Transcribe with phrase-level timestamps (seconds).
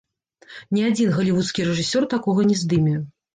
[0.77, 2.97] Ні адзін галівудскі рэжысёр такога не здыме.